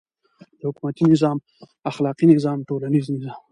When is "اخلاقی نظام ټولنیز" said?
1.89-3.05